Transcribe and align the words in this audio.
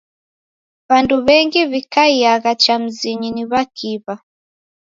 W'andu 0.89 1.15
w'engi 1.25 1.61
w'ikaiagha 1.71 2.51
cha 2.63 2.75
mzinyi 2.83 3.29
ni 3.35 3.43
w'akiw'a. 3.49 4.13